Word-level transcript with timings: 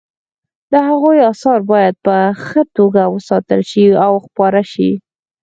د 0.71 0.73
هغوی 0.87 1.17
اثار 1.31 1.59
باید 1.71 1.95
په 2.05 2.15
ښه 2.45 2.61
توګه 2.77 3.01
وساتل 3.15 3.61
شي 3.71 3.85
او 4.05 4.13
خپاره 4.25 4.61
شي 4.71 4.91